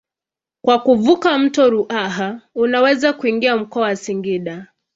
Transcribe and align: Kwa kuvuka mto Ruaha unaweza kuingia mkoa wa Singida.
Kwa 0.65 0.79
kuvuka 0.79 1.37
mto 1.37 1.69
Ruaha 1.69 2.41
unaweza 2.55 3.13
kuingia 3.13 3.57
mkoa 3.57 3.81
wa 3.83 3.95
Singida. 3.95 4.67